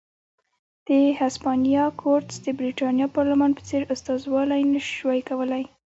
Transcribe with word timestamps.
د 0.87 0.89
هسپانیا 1.19 1.85
کورتس 2.01 2.35
د 2.45 2.47
برېټانیا 2.59 3.07
پارلمان 3.15 3.51
په 3.57 3.63
څېر 3.69 3.81
استازولي 3.93 4.61
نه 4.73 4.79
شوای 4.95 5.21
کولای. 5.29 5.63